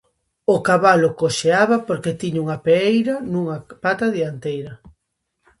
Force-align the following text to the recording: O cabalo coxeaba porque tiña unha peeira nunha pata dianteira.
O 0.55 0.57
cabalo 0.67 1.09
coxeaba 1.21 1.75
porque 1.87 2.17
tiña 2.21 2.43
unha 2.45 2.57
peeira 2.65 3.15
nunha 3.31 3.57
pata 3.83 4.05
dianteira. 4.15 4.73